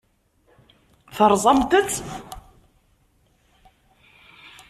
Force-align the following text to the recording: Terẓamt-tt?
Terẓamt-tt? 1.15 1.97